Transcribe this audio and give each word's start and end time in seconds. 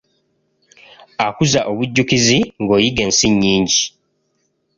Akuza 1.25 1.59
obujjukizi 1.71 2.39
ng'oyiga 2.61 3.01
ensi 3.07 3.27
nnyingi. 3.33 3.83